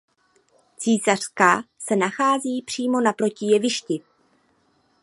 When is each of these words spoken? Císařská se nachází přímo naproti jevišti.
Císařská 0.77 1.63
se 1.79 1.95
nachází 1.95 2.61
přímo 2.61 3.01
naproti 3.01 3.45
jevišti. 3.45 4.01